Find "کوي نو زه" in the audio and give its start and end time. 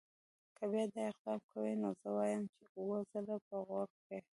1.51-2.07